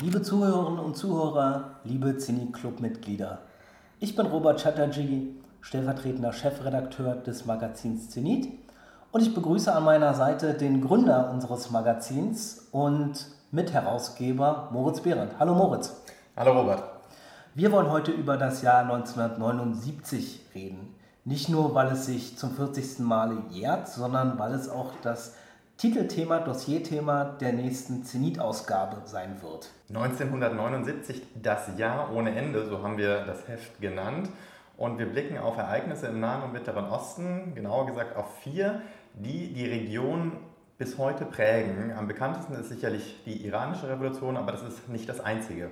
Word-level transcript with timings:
Liebe 0.00 0.20
Zuhörerinnen 0.20 0.78
und 0.80 0.96
Zuhörer, 0.96 1.76
liebe 1.84 2.18
Cine-Club-Mitglieder, 2.18 3.38
ich 4.00 4.14
bin 4.14 4.26
Robert 4.26 4.62
Chatterjee, 4.62 5.28
stellvertretender 5.62 6.32
Chefredakteur 6.32 7.14
des 7.14 7.46
Magazins 7.46 8.10
Zenit 8.10 8.48
und 9.12 9.22
ich 9.22 9.34
begrüße 9.34 9.74
an 9.74 9.84
meiner 9.84 10.12
Seite 10.14 10.54
den 10.54 10.80
Gründer 10.80 11.30
unseres 11.30 11.70
Magazins 11.70 12.68
und 12.70 13.26
Mitherausgeber 13.50 14.68
Moritz 14.72 15.00
Behrendt. 15.00 15.32
Hallo 15.38 15.54
Moritz. 15.54 16.02
Hallo 16.36 16.52
Robert. 16.52 16.82
Wir 17.54 17.72
wollen 17.72 17.90
heute 17.90 18.12
über 18.12 18.36
das 18.36 18.62
Jahr 18.62 18.82
1979 18.82 20.40
reden. 20.54 20.94
Nicht 21.26 21.48
nur, 21.48 21.74
weil 21.74 21.88
es 21.88 22.04
sich 22.04 22.36
zum 22.36 22.54
40. 22.54 22.98
Male 22.98 23.38
jährt, 23.50 23.88
sondern 23.88 24.38
weil 24.38 24.52
es 24.52 24.68
auch 24.68 24.92
das 25.02 25.34
Titelthema, 25.78 26.40
Dossierthema 26.40 27.24
der 27.24 27.54
nächsten 27.54 28.04
Zenit-Ausgabe 28.04 28.98
sein 29.06 29.40
wird. 29.40 29.70
1979, 29.88 31.22
das 31.42 31.78
Jahr 31.78 32.12
ohne 32.12 32.34
Ende, 32.36 32.66
so 32.66 32.82
haben 32.82 32.98
wir 32.98 33.24
das 33.24 33.48
Heft 33.48 33.80
genannt. 33.80 34.28
Und 34.76 34.98
wir 34.98 35.06
blicken 35.06 35.38
auf 35.38 35.56
Ereignisse 35.56 36.08
im 36.08 36.20
Nahen 36.20 36.42
und 36.42 36.52
Mittleren 36.52 36.84
Osten, 36.84 37.54
genauer 37.54 37.86
gesagt 37.86 38.16
auf 38.16 38.40
vier, 38.40 38.82
die 39.14 39.52
die 39.54 39.66
Region 39.66 40.32
bis 40.76 40.98
heute 40.98 41.24
prägen. 41.24 41.92
Am 41.96 42.06
bekanntesten 42.06 42.54
ist 42.54 42.68
sicherlich 42.68 43.22
die 43.24 43.46
iranische 43.46 43.88
Revolution, 43.88 44.36
aber 44.36 44.52
das 44.52 44.62
ist 44.62 44.88
nicht 44.90 45.08
das 45.08 45.20
einzige. 45.20 45.70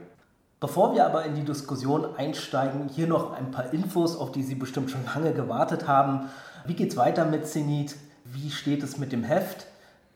Bevor 0.62 0.94
wir 0.94 1.04
aber 1.04 1.24
in 1.24 1.34
die 1.34 1.44
Diskussion 1.44 2.14
einsteigen, 2.16 2.88
hier 2.88 3.08
noch 3.08 3.32
ein 3.32 3.50
paar 3.50 3.72
Infos, 3.72 4.16
auf 4.16 4.30
die 4.30 4.44
Sie 4.44 4.54
bestimmt 4.54 4.92
schon 4.92 5.04
lange 5.04 5.32
gewartet 5.32 5.88
haben. 5.88 6.28
Wie 6.66 6.74
geht 6.74 6.92
es 6.92 6.96
weiter 6.96 7.24
mit 7.24 7.48
Zenit? 7.48 7.96
Wie 8.24 8.48
steht 8.48 8.84
es 8.84 8.96
mit 8.96 9.10
dem 9.10 9.24
Heft? 9.24 9.66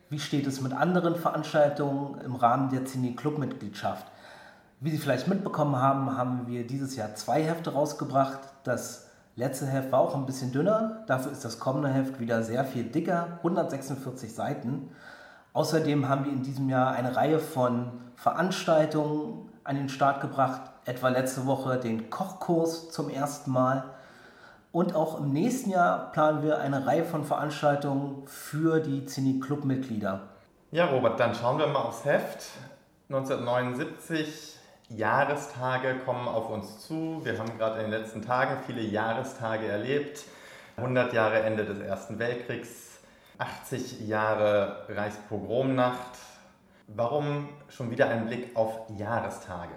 Wie 0.09 0.19
steht 0.19 0.47
es 0.47 0.61
mit 0.61 0.71
anderen 0.71 1.17
Veranstaltungen 1.17 2.21
im 2.21 2.37
Rahmen 2.37 2.69
der 2.69 2.85
Cine-Club-Mitgliedschaft? 2.85 4.07
Wie 4.79 4.89
Sie 4.89 4.99
vielleicht 4.99 5.27
mitbekommen 5.27 5.75
haben, 5.75 6.17
haben 6.17 6.47
wir 6.47 6.65
dieses 6.65 6.95
Jahr 6.95 7.13
zwei 7.15 7.43
Hefte 7.43 7.73
rausgebracht. 7.73 8.39
Das 8.63 9.09
letzte 9.35 9.65
Heft 9.65 9.91
war 9.91 9.99
auch 9.99 10.15
ein 10.15 10.25
bisschen 10.25 10.53
dünner, 10.53 11.03
dafür 11.07 11.33
ist 11.33 11.43
das 11.43 11.59
kommende 11.59 11.89
Heft 11.89 12.21
wieder 12.21 12.41
sehr 12.43 12.63
viel 12.63 12.85
dicker, 12.85 13.39
146 13.39 14.33
Seiten. 14.33 14.91
Außerdem 15.51 16.07
haben 16.07 16.23
wir 16.23 16.31
in 16.31 16.43
diesem 16.43 16.69
Jahr 16.69 16.93
eine 16.93 17.17
Reihe 17.17 17.39
von 17.39 17.91
Veranstaltungen 18.15 19.46
an 19.67 19.75
den 19.75 19.89
Start 19.89 20.21
gebracht, 20.21 20.61
etwa 20.85 21.09
letzte 21.09 21.45
Woche 21.45 21.77
den 21.77 22.09
Kochkurs 22.09 22.89
zum 22.89 23.09
ersten 23.09 23.51
Mal 23.51 23.83
und 24.71 24.93
auch 24.93 25.19
im 25.19 25.31
nächsten 25.31 25.71
Jahr 25.71 26.11
planen 26.11 26.43
wir 26.43 26.59
eine 26.59 26.85
Reihe 26.85 27.03
von 27.03 27.25
Veranstaltungen 27.25 28.27
für 28.27 28.79
die 28.79 29.05
Cine-Club-Mitglieder. 29.05 30.21
Ja, 30.71 30.85
Robert, 30.85 31.19
dann 31.19 31.33
schauen 31.33 31.57
wir 31.57 31.67
mal 31.67 31.79
aufs 31.79 32.05
Heft. 32.05 32.45
1979, 33.09 34.55
Jahrestage 34.89 35.95
kommen 36.05 36.27
auf 36.27 36.49
uns 36.49 36.85
zu. 36.85 37.21
Wir 37.23 37.39
haben 37.39 37.57
gerade 37.57 37.81
in 37.81 37.89
den 37.89 38.01
letzten 38.01 38.21
Tagen 38.21 38.57
viele 38.65 38.81
Jahrestage 38.81 39.67
erlebt. 39.67 40.25
100 40.75 41.11
Jahre 41.11 41.41
Ende 41.41 41.65
des 41.65 41.79
Ersten 41.79 42.19
Weltkriegs, 42.19 42.99
80 43.39 44.07
Jahre 44.07 44.85
Reichspogromnacht. 44.89 46.19
Warum 46.89 47.49
schon 47.67 47.91
wieder 47.91 48.07
ein 48.07 48.27
Blick 48.27 48.55
auf 48.55 48.79
Jahrestage? 48.97 49.73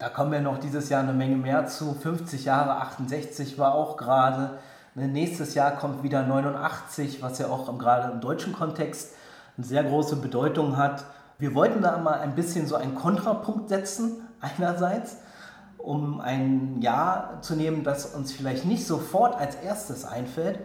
Da 0.00 0.08
kommen 0.08 0.32
ja 0.32 0.40
noch 0.40 0.58
dieses 0.58 0.88
Jahr 0.88 1.04
eine 1.04 1.12
Menge 1.12 1.36
mehr 1.36 1.68
zu. 1.68 1.94
50 1.94 2.44
Jahre, 2.44 2.72
68 2.78 3.56
war 3.56 3.74
auch 3.74 3.96
gerade. 3.96 4.58
Ne, 4.96 5.06
nächstes 5.06 5.54
Jahr 5.54 5.76
kommt 5.76 6.02
wieder 6.02 6.24
89, 6.24 7.22
was 7.22 7.38
ja 7.38 7.46
auch 7.46 7.78
gerade 7.78 8.12
im 8.12 8.20
deutschen 8.20 8.52
Kontext 8.52 9.14
eine 9.56 9.64
sehr 9.64 9.84
große 9.84 10.16
Bedeutung 10.16 10.76
hat. 10.76 11.04
Wir 11.38 11.54
wollten 11.54 11.82
da 11.82 11.98
mal 11.98 12.18
ein 12.18 12.34
bisschen 12.34 12.66
so 12.66 12.74
einen 12.74 12.96
Kontrapunkt 12.96 13.68
setzen, 13.68 14.26
einerseits, 14.40 15.18
um 15.78 16.20
ein 16.20 16.82
Jahr 16.82 17.38
zu 17.42 17.54
nehmen, 17.54 17.84
das 17.84 18.06
uns 18.06 18.32
vielleicht 18.32 18.64
nicht 18.64 18.84
sofort 18.84 19.36
als 19.36 19.54
erstes 19.54 20.04
einfällt. 20.04 20.58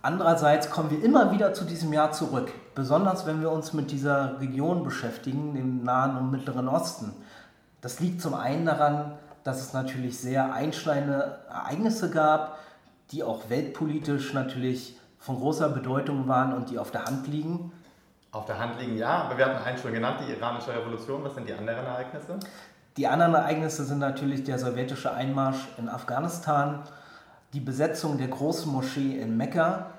Andererseits 0.00 0.70
kommen 0.70 0.90
wir 0.90 1.02
immer 1.02 1.32
wieder 1.32 1.54
zu 1.54 1.64
diesem 1.64 1.92
Jahr 1.92 2.12
zurück, 2.12 2.52
besonders 2.74 3.26
wenn 3.26 3.40
wir 3.40 3.50
uns 3.50 3.72
mit 3.72 3.90
dieser 3.90 4.40
Region 4.40 4.84
beschäftigen, 4.84 5.54
dem 5.54 5.82
Nahen 5.82 6.16
und 6.16 6.30
Mittleren 6.30 6.68
Osten. 6.68 7.12
Das 7.80 7.98
liegt 7.98 8.20
zum 8.20 8.34
einen 8.34 8.64
daran, 8.64 9.14
dass 9.42 9.60
es 9.60 9.72
natürlich 9.72 10.18
sehr 10.18 10.52
einschneidende 10.52 11.38
Ereignisse 11.48 12.10
gab, 12.10 12.58
die 13.10 13.24
auch 13.24 13.48
weltpolitisch 13.50 14.34
natürlich 14.34 14.96
von 15.18 15.36
großer 15.36 15.68
Bedeutung 15.68 16.28
waren 16.28 16.52
und 16.52 16.70
die 16.70 16.78
auf 16.78 16.90
der 16.90 17.04
Hand 17.04 17.26
liegen. 17.26 17.72
Auf 18.30 18.44
der 18.44 18.58
Hand 18.58 18.78
liegen, 18.78 18.96
ja, 18.96 19.24
aber 19.24 19.36
wir 19.36 19.46
hatten 19.46 19.64
einen 19.64 19.78
schon 19.78 19.92
genannt, 19.92 20.20
die 20.26 20.32
iranische 20.32 20.72
Revolution. 20.72 21.24
Was 21.24 21.34
sind 21.34 21.48
die 21.48 21.54
anderen 21.54 21.84
Ereignisse? 21.84 22.38
Die 22.96 23.06
anderen 23.06 23.34
Ereignisse 23.34 23.84
sind 23.84 23.98
natürlich 23.98 24.44
der 24.44 24.58
sowjetische 24.58 25.12
Einmarsch 25.12 25.68
in 25.78 25.88
Afghanistan, 25.88 26.82
die 27.52 27.60
Besetzung 27.60 28.18
der 28.18 28.28
großen 28.28 28.70
Moschee 28.70 29.18
in 29.18 29.36
Mekka 29.36 29.92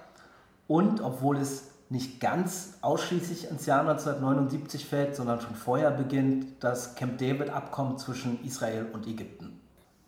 und, 0.67 1.01
obwohl 1.01 1.37
es 1.37 1.69
nicht 1.89 2.19
ganz 2.19 2.77
ausschließlich 2.81 3.49
ins 3.49 3.65
Jahr 3.65 3.81
1979 3.81 4.85
fällt, 4.85 5.15
sondern 5.15 5.41
schon 5.41 5.55
vorher 5.55 5.89
beginnt 5.89 6.63
das 6.63 6.93
Camp 6.93 7.17
David-Abkommen 7.17 7.97
zwischen 7.97 8.43
Israel 8.45 8.85
und 8.93 9.07
Ägypten. 9.07 9.59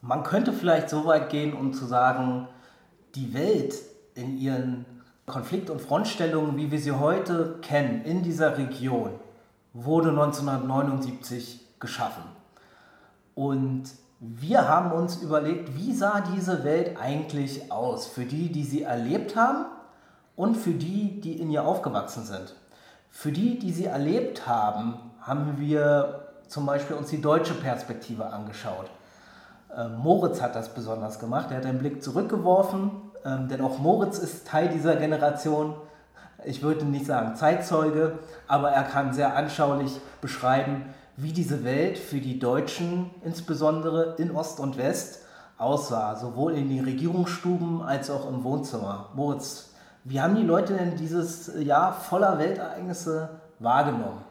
Man 0.02 0.24
könnte 0.24 0.54
vielleicht 0.54 0.90
so 0.90 1.06
weit 1.06 1.30
gehen, 1.30 1.54
um 1.54 1.74
zu 1.74 1.86
sagen, 1.86 2.48
die 3.16 3.34
Welt 3.34 3.76
in 4.14 4.38
ihren 4.38 4.86
Konflikt- 5.26 5.70
und 5.70 5.82
Frontstellungen, 5.82 6.58
wie 6.58 6.72
wir 6.72 6.80
sie 6.80 6.92
heute 6.92 7.58
kennen, 7.62 8.04
in 8.04 8.22
dieser 8.22 8.58
Region, 8.58 9.12
wurde 9.74 10.10
1979 10.10 11.62
geschaffen. 11.80 12.24
Und 13.34 13.84
wir 14.24 14.68
haben 14.68 14.92
uns 14.92 15.16
überlegt, 15.16 15.76
wie 15.76 15.96
sah 15.96 16.22
diese 16.22 16.64
Welt 16.64 16.96
eigentlich 17.02 17.72
aus 17.72 18.06
für 18.06 18.24
die, 18.24 18.52
die 18.52 18.64
sie 18.64 18.84
erlebt 18.84 19.36
haben 19.36 19.66
und 20.36 20.56
für 20.56 20.74
die, 20.74 21.20
die 21.20 21.42
in 21.42 21.50
ihr 21.50 21.66
aufgewachsen 21.66 22.24
sind. 22.24 22.56
Für 23.10 23.32
die, 23.32 23.58
die 23.58 23.72
sie 23.74 23.86
erlebt 23.86 24.46
haben, 24.46 24.94
haben 25.22 25.56
wir 25.58 26.28
zum 26.48 26.68
Beispiel 26.68 26.96
uns 26.98 27.10
die 27.10 27.20
deutsche 27.20 27.56
Perspektive 27.56 28.28
angeschaut. 28.28 28.92
Äh, 29.76 29.88
Moritz 29.88 30.40
hat 30.40 30.56
das 30.56 30.70
besonders 30.70 31.18
gemacht. 31.18 31.48
Er 31.50 31.58
hat 31.58 31.66
einen 31.66 31.80
Blick 31.80 32.04
zurückgeworfen, 32.04 32.92
ähm, 33.26 33.48
denn 33.48 33.62
auch 33.62 33.80
Moritz 33.80 34.20
ist 34.20 34.48
Teil 34.48 34.70
dieser 34.70 34.98
Generation. 34.98 35.74
Ich 36.46 36.62
würde 36.62 36.86
nicht 36.86 37.08
sagen 37.08 37.36
Zeitzeuge, 37.36 38.20
aber 38.48 38.70
er 38.70 38.84
kann 38.84 39.14
sehr 39.14 39.36
anschaulich 39.36 40.00
beschreiben, 40.22 40.94
wie 41.22 41.34
diese 41.34 41.64
Welt 41.64 42.00
für 42.00 42.20
die 42.20 42.40
Deutschen 42.40 43.12
insbesondere 43.24 44.16
in 44.18 44.32
Ost 44.32 44.60
und 44.60 44.78
West 44.78 45.20
aussah, 45.58 46.16
sowohl 46.16 46.54
in 46.54 46.70
den 46.70 46.84
Regierungsstuben 46.84 47.84
als 47.84 48.10
auch 48.10 48.28
im 48.28 48.44
Wohnzimmer. 48.44 49.10
Moritz, 49.14 49.70
wie 50.04 50.20
haben 50.20 50.36
die 50.36 50.42
Leute 50.42 50.74
denn 50.74 50.98
dieses 50.98 51.52
Jahr 51.60 51.94
voller 51.94 52.40
Weltereignisse 52.40 53.30
wahrgenommen? 53.60 54.31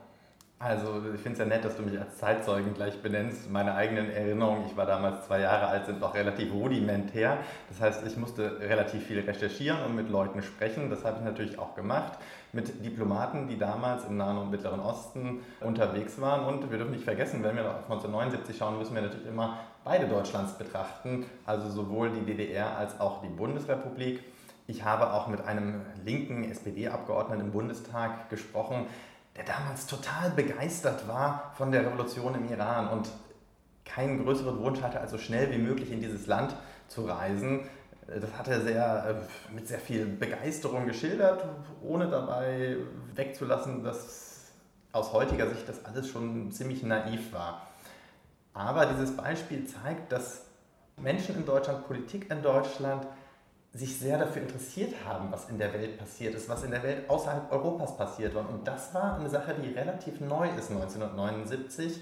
Also 0.62 1.00
ich 1.15 1.22
finde 1.22 1.32
es 1.32 1.38
ja 1.38 1.47
nett, 1.47 1.65
dass 1.65 1.78
du 1.78 1.82
mich 1.82 1.98
als 1.98 2.19
Zeitzeugen 2.19 2.75
gleich 2.75 3.00
benennst. 3.00 3.50
Meine 3.50 3.75
eigenen 3.75 4.10
Erinnerungen, 4.10 4.66
ich 4.66 4.76
war 4.76 4.84
damals 4.84 5.26
zwei 5.26 5.41
Jahre 5.41 5.69
alt, 5.69 5.87
sind 5.87 6.00
noch 6.00 6.15
relativ 6.15 6.53
rudimentär. 6.53 7.38
Das 7.71 7.81
heißt, 7.81 8.06
ich 8.06 8.19
musste 8.19 8.60
relativ 8.60 9.06
viel 9.06 9.20
recherchieren 9.20 9.82
und 9.87 9.97
mit 9.97 10.10
Leuten 10.10 10.43
sprechen. 10.43 10.91
Das 10.91 11.03
habe 11.03 11.16
ich 11.20 11.25
natürlich 11.25 11.59
auch 11.59 11.75
gemacht. 11.75 12.12
Mit 12.53 12.84
Diplomaten, 12.84 13.49
die 13.49 13.56
damals 13.56 14.04
im 14.04 14.19
Nahen 14.19 14.37
und 14.37 14.50
Mittleren 14.50 14.81
Osten 14.81 15.41
unterwegs 15.62 16.20
waren. 16.20 16.44
Und 16.44 16.70
wir 16.70 16.76
dürfen 16.76 16.93
nicht 16.93 17.04
vergessen, 17.04 17.43
wenn 17.43 17.56
wir 17.56 17.62
auf 17.62 17.84
1979 17.84 18.59
schauen, 18.59 18.76
müssen 18.76 18.94
wir 18.94 19.00
natürlich 19.00 19.28
immer 19.28 19.60
beide 19.82 20.09
Deutschlands 20.09 20.59
betrachten. 20.59 21.25
Also 21.47 21.70
sowohl 21.70 22.10
die 22.10 22.20
DDR 22.20 22.76
als 22.76 23.00
auch 23.00 23.22
die 23.22 23.28
Bundesrepublik. 23.28 24.22
Ich 24.66 24.84
habe 24.84 25.15
auch 25.15 25.26
mit 25.26 25.44
einem 25.47 25.81
linken 26.04 26.44
SPD-Abgeordneten 26.44 27.47
im 27.47 27.50
Bundestag 27.50 28.28
gesprochen, 28.28 28.87
der 29.40 29.54
damals 29.54 29.87
total 29.87 30.31
begeistert 30.31 31.08
war 31.08 31.52
von 31.56 31.72
der 31.72 31.87
Revolution 31.87 32.34
im 32.34 32.50
Iran 32.50 32.88
und 32.88 33.08
keinen 33.87 34.22
größeren 34.22 34.58
Wunsch 34.62 34.82
hatte, 34.82 35.00
als 35.00 35.12
so 35.12 35.19
schnell 35.19 35.50
wie 35.50 35.58
möglich 35.58 35.90
in 35.90 36.00
dieses 36.00 36.26
Land 36.26 36.54
zu 36.88 37.06
reisen. 37.06 37.60
Das 38.06 38.37
hat 38.37 38.48
er 38.48 38.60
sehr, 38.60 39.06
äh, 39.48 39.54
mit 39.54 39.66
sehr 39.66 39.78
viel 39.78 40.04
Begeisterung 40.04 40.87
geschildert, 40.87 41.42
ohne 41.82 42.08
dabei 42.08 42.76
wegzulassen, 43.14 43.82
dass 43.82 44.52
aus 44.92 45.12
heutiger 45.12 45.48
Sicht 45.48 45.66
das 45.66 45.86
alles 45.86 46.08
schon 46.08 46.52
ziemlich 46.52 46.82
naiv 46.82 47.32
war. 47.32 47.66
Aber 48.52 48.84
dieses 48.86 49.16
Beispiel 49.16 49.66
zeigt, 49.66 50.12
dass 50.12 50.43
Menschen 50.98 51.36
in 51.36 51.46
Deutschland, 51.46 51.86
Politik 51.86 52.31
in 52.31 52.43
Deutschland 52.43 53.06
sich 53.72 53.99
sehr 53.99 54.19
dafür 54.19 54.43
interessiert 54.43 54.94
haben, 55.06 55.31
was 55.31 55.49
in 55.49 55.58
der 55.58 55.72
Welt 55.72 55.99
passiert 55.99 56.34
ist, 56.34 56.49
was 56.49 56.64
in 56.64 56.72
der 56.72 56.82
Welt 56.82 57.08
außerhalb 57.08 57.52
Europas 57.52 57.96
passiert 57.96 58.34
war. 58.34 58.49
Und 58.49 58.67
das 58.67 58.93
war 58.94 59.17
eine 59.17 59.28
Sache, 59.28 59.55
die 59.55 59.72
relativ 59.72 60.20
neu 60.20 60.49
ist 60.49 60.70
1979. 60.70 62.00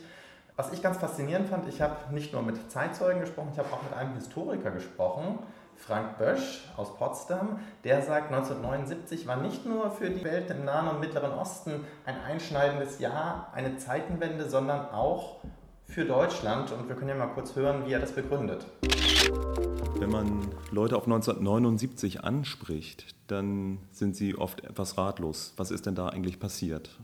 Was 0.56 0.72
ich 0.72 0.82
ganz 0.82 0.96
faszinierend 0.96 1.48
fand, 1.48 1.68
ich 1.68 1.82
habe 1.82 2.12
nicht 2.12 2.32
nur 2.32 2.42
mit 2.42 2.70
Zeitzeugen 2.70 3.20
gesprochen, 3.20 3.50
ich 3.52 3.58
habe 3.58 3.72
auch 3.72 3.82
mit 3.82 3.92
einem 3.92 4.14
Historiker 4.14 4.70
gesprochen, 4.70 5.38
Frank 5.76 6.18
Bösch 6.18 6.68
aus 6.76 6.96
Potsdam, 6.96 7.60
der 7.84 8.02
sagt, 8.02 8.32
1979 8.32 9.26
war 9.26 9.36
nicht 9.36 9.64
nur 9.64 9.90
für 9.92 10.10
die 10.10 10.24
Welt 10.24 10.50
im 10.50 10.64
Nahen 10.64 10.88
und 10.88 11.00
Mittleren 11.00 11.32
Osten 11.32 11.84
ein 12.04 12.16
einschneidendes 12.20 12.98
Jahr, 12.98 13.52
eine 13.54 13.76
Zeitenwende, 13.76 14.50
sondern 14.50 14.90
auch 14.90 15.36
für 15.88 16.04
Deutschland. 16.04 16.70
Und 16.72 16.88
wir 16.88 16.94
können 16.94 17.08
ja 17.08 17.16
mal 17.16 17.28
kurz 17.28 17.56
hören, 17.56 17.86
wie 17.86 17.92
er 17.92 18.00
das 18.00 18.12
begründet. 18.12 18.66
Wenn 19.98 20.10
man 20.10 20.46
Leute 20.70 20.96
auf 20.96 21.04
1979 21.04 22.22
anspricht, 22.22 23.06
dann 23.26 23.78
sind 23.90 24.14
sie 24.14 24.36
oft 24.36 24.64
etwas 24.64 24.96
ratlos. 24.96 25.54
Was 25.56 25.70
ist 25.70 25.86
denn 25.86 25.94
da 25.94 26.08
eigentlich 26.08 26.38
passiert? 26.38 26.98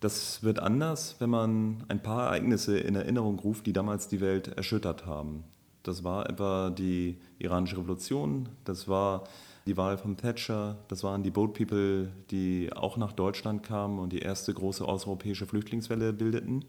Das 0.00 0.42
wird 0.42 0.60
anders, 0.60 1.16
wenn 1.18 1.28
man 1.28 1.84
ein 1.88 2.02
paar 2.02 2.26
Ereignisse 2.26 2.78
in 2.78 2.94
Erinnerung 2.94 3.38
ruft, 3.38 3.66
die 3.66 3.74
damals 3.74 4.08
die 4.08 4.22
Welt 4.22 4.48
erschüttert 4.48 5.04
haben. 5.04 5.44
Das 5.82 6.04
war 6.04 6.28
etwa 6.28 6.70
die 6.70 7.18
iranische 7.38 7.76
Revolution, 7.76 8.48
das 8.64 8.88
war 8.88 9.24
die 9.66 9.76
Wahl 9.76 9.98
von 9.98 10.16
Thatcher, 10.16 10.76
das 10.88 11.04
waren 11.04 11.22
die 11.22 11.30
Boat 11.30 11.54
People, 11.54 12.10
die 12.30 12.70
auch 12.74 12.96
nach 12.96 13.12
Deutschland 13.12 13.62
kamen 13.62 13.98
und 13.98 14.12
die 14.12 14.20
erste 14.20 14.54
große 14.54 14.86
osteuropäische 14.86 15.46
Flüchtlingswelle 15.46 16.12
bildeten. 16.14 16.64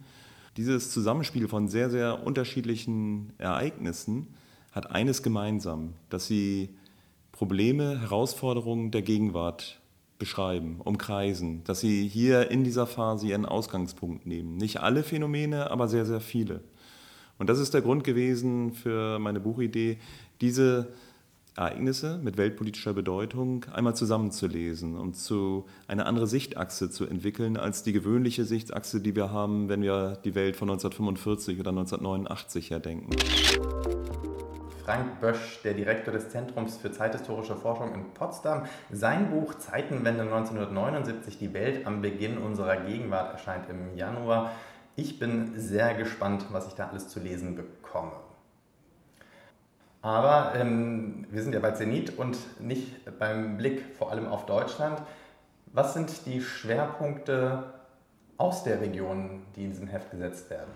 Dieses 0.57 0.91
Zusammenspiel 0.91 1.47
von 1.47 1.67
sehr, 1.67 1.89
sehr 1.89 2.25
unterschiedlichen 2.25 3.31
Ereignissen 3.37 4.27
hat 4.71 4.91
eines 4.91 5.23
gemeinsam, 5.23 5.93
dass 6.09 6.27
sie 6.27 6.69
Probleme, 7.31 8.01
Herausforderungen 8.01 8.91
der 8.91 9.01
Gegenwart 9.01 9.79
beschreiben, 10.19 10.81
umkreisen, 10.83 11.63
dass 11.63 11.79
sie 11.79 12.07
hier 12.07 12.51
in 12.51 12.63
dieser 12.63 12.85
Phase 12.85 13.27
ihren 13.27 13.45
Ausgangspunkt 13.45 14.25
nehmen. 14.25 14.57
Nicht 14.57 14.81
alle 14.81 15.03
Phänomene, 15.03 15.71
aber 15.71 15.87
sehr, 15.87 16.05
sehr 16.05 16.21
viele. 16.21 16.61
Und 17.39 17.49
das 17.49 17.57
ist 17.57 17.73
der 17.73 17.81
Grund 17.81 18.03
gewesen 18.03 18.73
für 18.73 19.17
meine 19.19 19.39
Buchidee, 19.39 19.97
diese 20.41 20.89
Ereignisse 21.55 22.17
mit 22.23 22.37
weltpolitischer 22.37 22.93
Bedeutung 22.93 23.65
einmal 23.73 23.93
zusammenzulesen 23.93 24.97
und 24.97 25.17
zu 25.17 25.65
eine 25.87 26.05
andere 26.05 26.25
Sichtachse 26.25 26.89
zu 26.89 27.05
entwickeln 27.05 27.57
als 27.57 27.83
die 27.83 27.91
gewöhnliche 27.91 28.45
Sichtachse, 28.45 29.01
die 29.01 29.15
wir 29.15 29.31
haben, 29.31 29.67
wenn 29.67 29.81
wir 29.81 30.17
die 30.23 30.33
Welt 30.33 30.55
von 30.55 30.69
1945 30.69 31.59
oder 31.59 31.71
1989 31.71 32.69
her 32.69 32.79
denken. 32.79 33.09
Frank 34.85 35.19
Bösch, 35.19 35.61
der 35.63 35.73
Direktor 35.73 36.13
des 36.13 36.29
Zentrums 36.29 36.77
für 36.77 36.91
zeithistorische 36.91 37.55
Forschung 37.55 37.93
in 37.93 38.13
Potsdam. 38.13 38.63
Sein 38.89 39.29
Buch 39.29 39.53
Zeitenwende 39.55 40.23
1979, 40.23 41.37
die 41.37 41.53
Welt 41.53 41.85
am 41.85 42.01
Beginn 42.01 42.37
unserer 42.37 42.77
Gegenwart 42.77 43.33
erscheint 43.33 43.69
im 43.69 43.95
Januar. 43.95 44.51
Ich 44.95 45.19
bin 45.19 45.51
sehr 45.55 45.93
gespannt, 45.95 46.45
was 46.51 46.67
ich 46.67 46.73
da 46.73 46.87
alles 46.87 47.09
zu 47.09 47.19
lesen 47.19 47.55
bekomme. 47.55 48.13
Aber 50.01 50.53
ähm, 50.55 51.27
wir 51.29 51.43
sind 51.43 51.53
ja 51.53 51.59
bei 51.59 51.71
Zenit 51.71 52.17
und 52.17 52.37
nicht 52.59 53.19
beim 53.19 53.57
Blick 53.57 53.95
vor 53.97 54.11
allem 54.11 54.27
auf 54.27 54.45
Deutschland. 54.45 55.01
Was 55.67 55.93
sind 55.93 56.25
die 56.25 56.41
Schwerpunkte 56.41 57.63
aus 58.37 58.63
der 58.63 58.81
Region, 58.81 59.43
die 59.55 59.65
in 59.65 59.71
diesem 59.71 59.87
Heft 59.87 60.11
gesetzt 60.11 60.49
werden? 60.49 60.71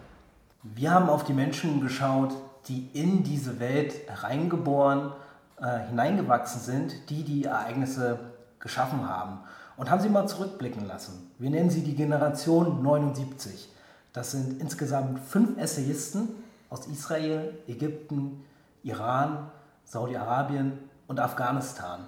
Wir 0.62 0.92
haben 0.92 1.10
auf 1.10 1.24
die 1.24 1.34
Menschen 1.34 1.82
geschaut, 1.82 2.34
die 2.68 2.90
in 2.94 3.24
diese 3.24 3.60
Welt 3.60 3.94
reingeboren, 4.08 5.12
äh, 5.60 5.88
hineingewachsen 5.90 6.62
sind, 6.62 7.10
die 7.10 7.24
die 7.24 7.46
Ereignisse 7.46 8.20
geschaffen 8.60 9.08
haben 9.08 9.40
und 9.78 9.90
haben 9.90 10.02
sie 10.02 10.10
mal 10.10 10.28
zurückblicken 10.28 10.86
lassen. 10.88 11.32
Wir 11.38 11.50
nennen 11.50 11.70
sie 11.70 11.82
die 11.82 11.96
Generation 11.96 12.82
79. 12.82 13.70
Das 14.14 14.32
sind 14.32 14.62
insgesamt 14.62 15.20
fünf 15.20 15.58
Essayisten 15.58 16.30
aus 16.70 16.88
Israel, 16.88 17.54
Ägypten, 17.68 18.44
Iran, 18.86 19.50
Saudi-Arabien 19.84 20.78
und 21.08 21.20
Afghanistan. 21.20 22.06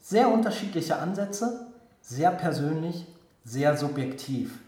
Sehr 0.00 0.28
unterschiedliche 0.28 0.96
Ansätze, 0.96 1.66
sehr 2.00 2.30
persönlich, 2.30 3.06
sehr 3.44 3.76
subjektiv. 3.76 4.58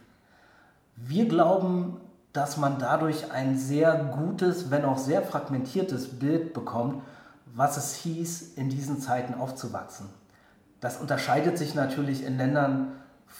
Wir 0.96 1.26
glauben, 1.26 2.00
dass 2.32 2.58
man 2.58 2.78
dadurch 2.78 3.32
ein 3.32 3.56
sehr 3.56 3.94
gutes, 3.96 4.70
wenn 4.70 4.84
auch 4.84 4.98
sehr 4.98 5.22
fragmentiertes 5.22 6.18
Bild 6.18 6.52
bekommt, 6.52 7.02
was 7.54 7.78
es 7.78 7.94
hieß, 7.94 8.54
in 8.56 8.68
diesen 8.68 9.00
Zeiten 9.00 9.34
aufzuwachsen. 9.34 10.10
Das 10.80 10.98
unterscheidet 10.98 11.56
sich 11.56 11.74
natürlich 11.74 12.22
in 12.22 12.36
Ländern 12.36 12.92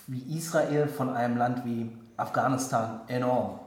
wie 0.06 0.36
Israel 0.36 0.88
von 0.88 1.14
einem 1.14 1.36
Land 1.36 1.66
wie 1.66 1.90
Afghanistan 2.16 3.00
enorm. 3.08 3.60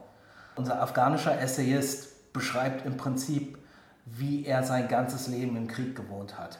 Unser 0.56 0.82
afghanischer 0.82 1.40
Essayist 1.40 2.32
beschreibt 2.32 2.84
im 2.84 2.96
Prinzip, 2.96 3.59
wie 4.04 4.44
er 4.44 4.62
sein 4.62 4.88
ganzes 4.88 5.26
Leben 5.28 5.56
im 5.56 5.68
Krieg 5.68 5.94
gewohnt 5.94 6.38
hat. 6.38 6.58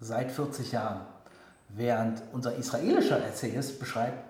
Seit 0.00 0.30
40 0.30 0.72
Jahren. 0.72 1.02
Während 1.68 2.22
unser 2.32 2.56
israelischer 2.56 3.24
Essayist 3.24 3.78
beschreibt, 3.78 4.24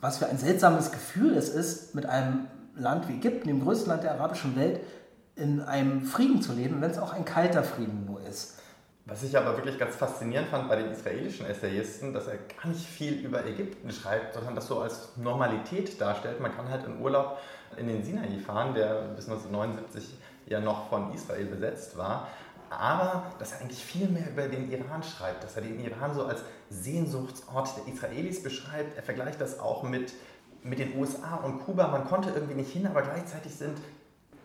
was 0.00 0.18
für 0.18 0.26
ein 0.26 0.38
seltsames 0.38 0.90
Gefühl 0.90 1.36
es 1.36 1.48
ist, 1.48 1.94
mit 1.94 2.06
einem 2.06 2.48
Land 2.74 3.08
wie 3.08 3.14
Ägypten, 3.14 3.48
dem 3.48 3.62
größten 3.62 3.88
Land 3.88 4.02
der 4.02 4.12
arabischen 4.12 4.56
Welt, 4.56 4.80
in 5.36 5.60
einem 5.60 6.02
Frieden 6.02 6.42
zu 6.42 6.52
leben, 6.52 6.80
wenn 6.80 6.90
es 6.90 6.98
auch 6.98 7.12
ein 7.12 7.24
kalter 7.24 7.62
Frieden 7.62 8.06
nur 8.06 8.20
ist. 8.20 8.54
Was 9.08 9.22
ich 9.22 9.38
aber 9.38 9.56
wirklich 9.56 9.78
ganz 9.78 9.94
faszinierend 9.94 10.48
fand 10.48 10.68
bei 10.68 10.76
den 10.76 10.90
israelischen 10.90 11.46
Essayisten, 11.46 12.12
dass 12.12 12.26
er 12.26 12.38
gar 12.38 12.66
nicht 12.66 12.84
viel 12.84 13.14
über 13.24 13.46
Ägypten 13.46 13.92
schreibt, 13.92 14.34
sondern 14.34 14.56
das 14.56 14.66
so 14.66 14.80
als 14.80 15.16
Normalität 15.16 16.00
darstellt. 16.00 16.40
Man 16.40 16.54
kann 16.56 16.68
halt 16.68 16.84
in 16.84 17.00
Urlaub 17.00 17.38
in 17.76 17.86
den 17.86 18.02
Sinai 18.02 18.36
fahren, 18.44 18.74
der 18.74 19.02
bis 19.14 19.28
1979 19.28 20.18
ja 20.46 20.60
noch 20.60 20.88
von 20.88 21.12
Israel 21.12 21.46
besetzt 21.46 21.96
war. 21.96 22.28
Aber 22.70 23.30
dass 23.38 23.52
er 23.52 23.60
eigentlich 23.60 23.84
viel 23.84 24.08
mehr 24.08 24.28
über 24.30 24.48
den 24.48 24.70
Iran 24.70 25.02
schreibt, 25.02 25.44
dass 25.44 25.56
er 25.56 25.62
den 25.62 25.78
Iran 25.84 26.14
so 26.14 26.24
als 26.24 26.40
Sehnsuchtsort 26.70 27.70
der 27.76 27.92
Israelis 27.92 28.42
beschreibt. 28.42 28.96
Er 28.96 29.02
vergleicht 29.02 29.40
das 29.40 29.60
auch 29.60 29.84
mit 29.84 30.12
mit 30.66 30.78
den 30.78 30.98
USA 30.98 31.36
und 31.36 31.64
Kuba, 31.64 31.88
man 31.88 32.04
konnte 32.04 32.30
irgendwie 32.30 32.54
nicht 32.54 32.72
hin, 32.72 32.86
aber 32.86 33.02
gleichzeitig 33.02 33.54
sind 33.54 33.78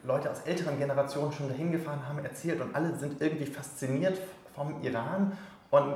Leute 0.03 0.29
aus 0.29 0.41
älteren 0.41 0.77
Generationen 0.77 1.31
schon 1.31 1.49
dahin 1.49 1.71
gefahren, 1.71 2.07
haben 2.07 2.23
erzählt 2.23 2.61
und 2.61 2.75
alle 2.75 2.95
sind 2.95 3.21
irgendwie 3.21 3.45
fasziniert 3.45 4.19
vom 4.55 4.81
Iran 4.83 5.37
und 5.69 5.95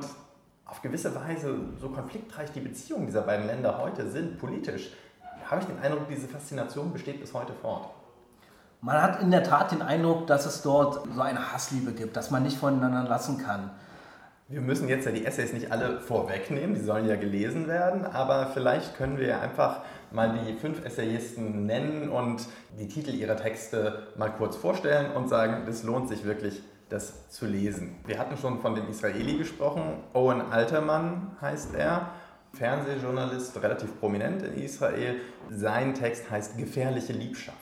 auf 0.64 0.82
gewisse 0.82 1.14
Weise 1.14 1.58
so 1.80 1.88
konfliktreich 1.90 2.50
die 2.52 2.60
Beziehungen 2.60 3.06
dieser 3.06 3.22
beiden 3.22 3.46
Länder 3.46 3.78
heute 3.78 4.08
sind, 4.10 4.38
politisch, 4.38 4.90
habe 5.48 5.60
ich 5.60 5.66
den 5.68 5.78
Eindruck, 5.78 6.08
diese 6.08 6.26
Faszination 6.26 6.92
besteht 6.92 7.20
bis 7.20 7.32
heute 7.32 7.52
fort. 7.52 7.90
Man 8.80 9.00
hat 9.00 9.22
in 9.22 9.30
der 9.30 9.42
Tat 9.42 9.72
den 9.72 9.82
Eindruck, 9.82 10.26
dass 10.26 10.46
es 10.46 10.62
dort 10.62 11.06
so 11.14 11.20
eine 11.20 11.52
Hassliebe 11.52 11.92
gibt, 11.92 12.16
dass 12.16 12.30
man 12.30 12.42
nicht 12.42 12.58
voneinander 12.58 13.08
lassen 13.08 13.38
kann. 13.38 13.70
Wir 14.48 14.60
müssen 14.60 14.88
jetzt 14.88 15.06
ja 15.06 15.10
die 15.10 15.26
Essays 15.26 15.52
nicht 15.52 15.72
alle 15.72 16.00
vorwegnehmen, 16.00 16.76
die 16.76 16.80
sollen 16.80 17.08
ja 17.08 17.16
gelesen 17.16 17.66
werden, 17.66 18.06
aber 18.06 18.46
vielleicht 18.54 18.96
können 18.96 19.18
wir 19.18 19.26
ja 19.26 19.40
einfach 19.40 19.80
mal 20.12 20.38
die 20.38 20.54
fünf 20.54 20.84
Essayisten 20.84 21.66
nennen 21.66 22.10
und 22.10 22.46
die 22.78 22.86
Titel 22.86 23.10
ihrer 23.10 23.36
Texte 23.36 24.06
mal 24.16 24.30
kurz 24.30 24.54
vorstellen 24.54 25.10
und 25.16 25.28
sagen, 25.28 25.66
es 25.68 25.82
lohnt 25.82 26.08
sich 26.08 26.24
wirklich, 26.24 26.62
das 26.88 27.28
zu 27.30 27.46
lesen. 27.46 27.96
Wir 28.06 28.18
hatten 28.18 28.36
schon 28.36 28.60
von 28.60 28.76
dem 28.76 28.88
Israeli 28.88 29.36
gesprochen. 29.36 30.04
Owen 30.12 30.40
Altermann 30.52 31.36
heißt 31.40 31.74
er. 31.74 32.10
Fernsehjournalist, 32.52 33.60
relativ 33.60 33.98
prominent 33.98 34.42
in 34.42 34.62
Israel. 34.62 35.16
Sein 35.50 35.94
Text 35.94 36.30
heißt 36.30 36.56
Gefährliche 36.56 37.12
Liebschaft. 37.12 37.56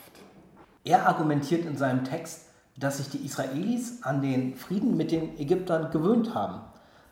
Er 0.85 1.07
argumentiert 1.07 1.65
in 1.65 1.77
seinem 1.77 2.03
Text, 2.03 2.45
dass 2.77 2.97
sich 2.97 3.09
die 3.09 3.25
Israelis 3.25 4.03
an 4.03 4.21
den 4.21 4.55
Frieden 4.55 4.95
mit 4.95 5.11
den 5.11 5.37
Ägyptern 5.39 5.91
gewöhnt 5.91 6.35
haben, 6.35 6.61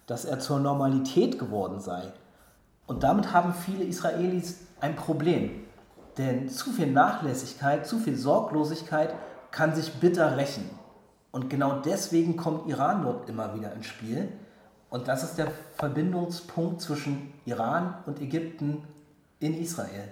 dass 0.06 0.26
er 0.26 0.40
zur 0.40 0.60
Normalität 0.60 1.40
geworden 1.40 1.80
sei. 1.80 2.14
Und 2.86 3.04
damit 3.04 3.34
haben 3.34 3.54
viele 3.54 3.84
Israelis 3.84 4.60
ein 4.80 4.96
Problem. 4.96 5.64
Denn 6.18 6.50
zu 6.50 6.72
viel 6.72 6.92
Nachlässigkeit, 6.92 7.88
zu 7.88 7.98
viel 7.98 8.16
Sorglosigkeit 8.16 9.16
kann 9.50 9.74
sich 9.74 9.92
bitter 9.94 10.38
rächen. 10.38 10.70
Und 11.32 11.50
genau 11.50 11.80
deswegen 11.80 12.38
kommt 12.38 12.70
Iran 12.70 13.02
dort 13.02 13.28
immer 13.28 13.56
wieder 13.56 13.74
ins 13.74 13.88
Spiel. 13.88 14.32
Und 14.92 15.08
das 15.08 15.24
ist 15.24 15.40
der 15.40 15.52
Verbindungspunkt 15.78 16.82
zwischen 16.82 17.34
Iran 17.46 17.96
und 18.06 18.22
Ägypten 18.22 18.84
in 19.40 19.60
Israel. 19.60 20.10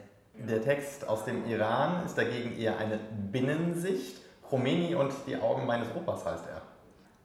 Der 0.47 0.63
Text 0.63 1.07
aus 1.07 1.25
dem 1.25 1.45
Iran 1.45 2.03
ist 2.05 2.17
dagegen 2.17 2.57
eher 2.57 2.77
eine 2.77 2.99
Binnensicht. 3.31 4.17
Khomeini 4.49 4.95
und 4.95 5.11
die 5.27 5.37
Augen 5.37 5.65
meines 5.65 5.87
Opas 5.95 6.25
heißt 6.25 6.45
er. 6.51 6.61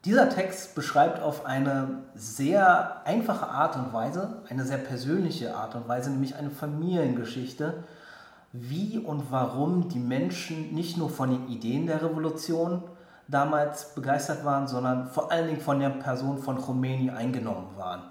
Dieser 0.05 0.29
Text 0.29 0.75
beschreibt 0.75 1.21
auf 1.21 1.47
eine 1.47 2.05
sehr 2.15 3.03
einfache 3.05 3.49
Art 3.49 3.75
und 3.77 3.93
Weise, 3.93 4.43
eine 4.49 4.65
sehr 4.65 4.79
persönliche 4.79 5.57
Art 5.57 5.75
und 5.75 5.89
Weise, 5.89 6.11
nämlich 6.11 6.37
eine 6.37 6.51
Familiengeschichte, 6.51 7.85
wie 8.53 8.99
und 8.99 9.33
warum 9.33 9.89
die 9.89 9.99
Menschen 9.99 10.75
nicht 10.75 10.97
nur 10.97 11.11
von 11.11 11.31
den 11.31 11.49
Ideen 11.49 11.87
der 11.87 12.03
Revolution 12.03 12.83
damals 13.29 13.95
begeistert 13.95 14.45
waren, 14.45 14.69
sondern 14.69 15.09
vor 15.09 15.33
allen 15.33 15.49
Dingen 15.49 15.61
von 15.61 15.81
der 15.81 15.91
Person 15.91 16.39
von 16.39 16.59
Khomeini 16.59 17.11
eingenommen 17.11 17.71
waren. 17.77 18.03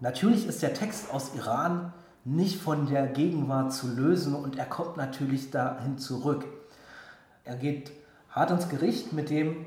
Natürlich 0.00 0.46
ist 0.46 0.62
der 0.62 0.74
Text 0.74 1.12
aus 1.12 1.34
Iran 1.36 1.92
nicht 2.28 2.60
von 2.60 2.86
der 2.86 3.06
Gegenwart 3.06 3.72
zu 3.72 3.88
lösen 3.88 4.34
und 4.34 4.58
er 4.58 4.66
kommt 4.66 4.96
natürlich 4.96 5.50
dahin 5.50 5.98
zurück. 5.98 6.44
Er 7.44 7.56
geht 7.56 7.90
hart 8.30 8.50
ins 8.50 8.68
Gericht 8.68 9.12
mit 9.12 9.30
dem, 9.30 9.66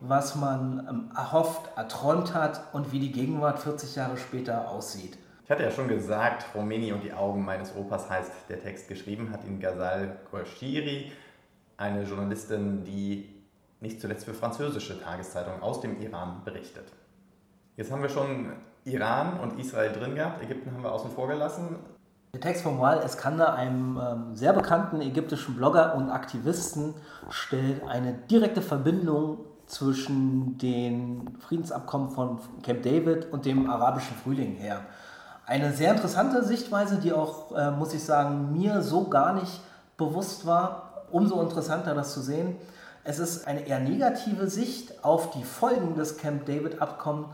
was 0.00 0.34
man 0.34 0.86
ähm, 0.88 1.10
erhofft, 1.14 1.76
erträumt 1.76 2.34
hat 2.34 2.72
und 2.72 2.92
wie 2.92 2.98
die 2.98 3.12
Gegenwart 3.12 3.58
40 3.58 3.94
Jahre 3.94 4.16
später 4.16 4.70
aussieht. 4.70 5.18
Ich 5.44 5.50
hatte 5.50 5.62
ja 5.62 5.70
schon 5.70 5.88
gesagt, 5.88 6.46
Romeni 6.54 6.92
und 6.92 7.04
die 7.04 7.12
Augen 7.12 7.44
meines 7.44 7.76
Opas 7.76 8.08
heißt 8.08 8.32
der 8.48 8.60
Text. 8.60 8.88
Geschrieben 8.88 9.30
hat 9.30 9.44
ihn 9.44 9.60
Ghazal 9.60 10.18
Khorshiri, 10.30 11.12
eine 11.76 12.04
Journalistin, 12.04 12.84
die 12.84 13.28
nicht 13.80 14.00
zuletzt 14.00 14.24
für 14.24 14.34
französische 14.34 15.00
Tageszeitungen 15.00 15.60
aus 15.60 15.80
dem 15.80 16.00
Iran 16.00 16.42
berichtet. 16.44 16.86
Jetzt 17.76 17.90
haben 17.90 18.02
wir 18.02 18.08
schon 18.08 18.52
Iran 18.84 19.38
und 19.40 19.58
Israel 19.58 19.92
drin 19.92 20.14
gehabt, 20.14 20.42
Ägypten 20.42 20.72
haben 20.72 20.82
wir 20.82 20.92
außen 20.92 21.10
vor 21.10 21.28
gelassen. 21.28 21.76
Der 22.34 22.40
Text 22.40 22.62
von 22.62 22.80
Wael 22.80 23.02
Eskander, 23.02 23.54
einem 23.54 23.98
ähm, 23.98 24.34
sehr 24.34 24.52
bekannten 24.52 25.00
ägyptischen 25.02 25.54
Blogger 25.54 25.94
und 25.94 26.10
Aktivisten, 26.10 26.94
stellt 27.28 27.86
eine 27.86 28.14
direkte 28.14 28.62
Verbindung 28.62 29.38
zwischen 29.66 30.56
den 30.58 31.36
Friedensabkommen 31.40 32.10
von 32.10 32.38
Camp 32.62 32.82
David 32.82 33.32
und 33.32 33.44
dem 33.44 33.68
arabischen 33.68 34.16
Frühling 34.16 34.54
her. 34.54 34.80
Eine 35.46 35.72
sehr 35.72 35.92
interessante 35.92 36.42
Sichtweise, 36.44 36.96
die 36.96 37.12
auch, 37.12 37.54
äh, 37.54 37.70
muss 37.70 37.92
ich 37.94 38.02
sagen, 38.02 38.52
mir 38.52 38.80
so 38.82 39.08
gar 39.08 39.34
nicht 39.34 39.60
bewusst 39.96 40.46
war. 40.46 41.04
Umso 41.10 41.42
interessanter 41.42 41.94
das 41.94 42.14
zu 42.14 42.22
sehen. 42.22 42.56
Es 43.04 43.18
ist 43.18 43.46
eine 43.46 43.66
eher 43.66 43.80
negative 43.80 44.48
Sicht 44.48 45.04
auf 45.04 45.30
die 45.30 45.44
Folgen 45.44 45.94
des 45.96 46.16
Camp 46.16 46.46
David-Abkommens 46.46 47.28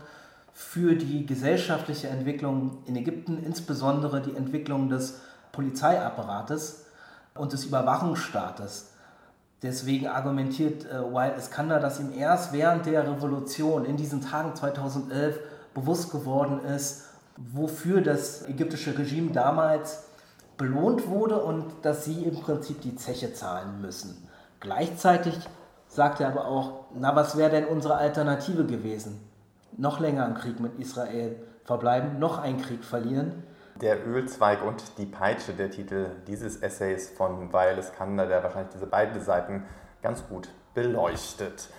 für 0.59 0.95
die 0.95 1.25
gesellschaftliche 1.25 2.09
Entwicklung 2.09 2.79
in 2.85 2.97
Ägypten, 2.97 3.41
insbesondere 3.43 4.21
die 4.21 4.35
Entwicklung 4.35 4.89
des 4.89 5.21
Polizeiapparates 5.53 6.85
und 7.33 7.53
des 7.53 7.63
Überwachungsstaates. 7.63 8.89
Deswegen 9.63 10.07
argumentiert 10.07 10.85
äh, 10.85 11.01
Wild 11.01 11.37
Iskander, 11.37 11.79
dass 11.79 12.01
ihm 12.01 12.11
erst 12.13 12.51
während 12.51 12.85
der 12.85 13.09
Revolution 13.09 13.85
in 13.85 13.95
diesen 13.95 14.21
Tagen 14.21 14.53
2011 14.53 15.39
bewusst 15.73 16.11
geworden 16.11 16.59
ist, 16.65 17.05
wofür 17.37 18.01
das 18.01 18.45
ägyptische 18.47 18.95
Regime 18.97 19.31
damals 19.31 20.03
belohnt 20.57 21.07
wurde 21.07 21.41
und 21.41 21.65
dass 21.83 22.03
sie 22.03 22.23
im 22.23 22.37
Prinzip 22.37 22.81
die 22.81 22.97
Zeche 22.97 23.33
zahlen 23.33 23.81
müssen. 23.81 24.27
Gleichzeitig 24.59 25.39
sagt 25.87 26.19
er 26.19 26.27
aber 26.27 26.45
auch, 26.45 26.83
na 26.93 27.15
was 27.15 27.37
wäre 27.37 27.49
denn 27.49 27.65
unsere 27.65 27.95
Alternative 27.95 28.65
gewesen? 28.65 29.28
Noch 29.77 29.99
länger 29.99 30.25
im 30.25 30.35
Krieg 30.35 30.59
mit 30.59 30.79
Israel 30.79 31.35
verbleiben, 31.63 32.19
noch 32.19 32.39
einen 32.39 32.61
Krieg 32.61 32.83
verlieren. 32.83 33.43
Der 33.81 34.05
Ölzweig 34.05 34.63
und 34.63 34.97
die 34.97 35.05
Peitsche, 35.05 35.53
der 35.53 35.69
Titel 35.69 36.07
dieses 36.27 36.57
Essays 36.57 37.09
von 37.09 37.53
Weil 37.53 37.77
Iskander, 37.77 38.25
der 38.25 38.43
wahrscheinlich 38.43 38.73
diese 38.73 38.87
beiden 38.87 39.21
Seiten 39.21 39.63
ganz 40.01 40.27
gut 40.27 40.49
beleuchtet. 40.73 41.69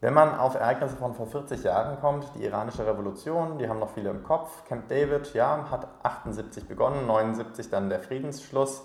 Wenn 0.00 0.12
man 0.12 0.34
auf 0.38 0.54
Ereignisse 0.56 0.96
von 0.96 1.14
vor 1.14 1.26
40 1.26 1.64
Jahren 1.64 1.98
kommt, 2.00 2.26
die 2.34 2.44
iranische 2.44 2.86
Revolution, 2.86 3.58
die 3.58 3.68
haben 3.68 3.78
noch 3.78 3.90
viele 3.90 4.10
im 4.10 4.22
Kopf. 4.22 4.64
Camp 4.64 4.88
David, 4.88 5.32
ja, 5.32 5.70
hat 5.70 5.88
78 6.02 6.68
begonnen, 6.68 7.06
79 7.06 7.70
dann 7.70 7.88
der 7.88 8.00
Friedensschluss. 8.00 8.84